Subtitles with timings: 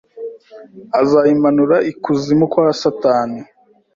[1.01, 3.39] Azayimanura ikuzimu kwa satani